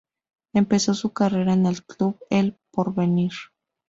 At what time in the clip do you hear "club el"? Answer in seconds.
1.85-2.57